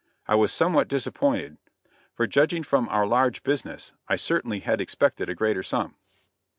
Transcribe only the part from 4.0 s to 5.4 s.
I certainly had expected a